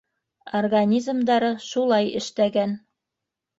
Организмдары 0.59 1.53
шулай 1.67 2.11
эштәгән. 2.23 2.77